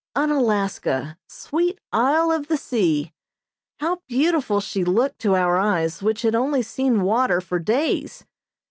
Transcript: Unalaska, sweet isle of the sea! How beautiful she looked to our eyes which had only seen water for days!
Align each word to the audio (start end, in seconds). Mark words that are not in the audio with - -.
Unalaska, 0.15 1.15
sweet 1.27 1.77
isle 1.93 2.31
of 2.31 2.47
the 2.47 2.57
sea! 2.57 3.13
How 3.81 4.01
beautiful 4.07 4.59
she 4.59 4.83
looked 4.83 5.19
to 5.19 5.35
our 5.35 5.57
eyes 5.57 6.01
which 6.01 6.23
had 6.23 6.33
only 6.33 6.63
seen 6.63 7.03
water 7.03 7.39
for 7.39 7.59
days! 7.59 8.25